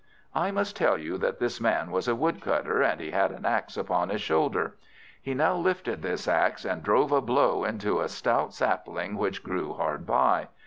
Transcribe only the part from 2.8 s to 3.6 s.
and he had an